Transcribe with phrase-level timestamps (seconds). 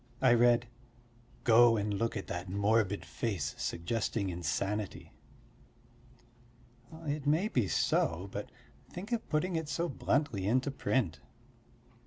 [0.19, 0.65] I read:
[1.43, 5.13] "Go and look at that morbid face suggesting insanity."
[7.05, 8.51] It may be so, but
[8.89, 11.19] think of putting it so bluntly into print.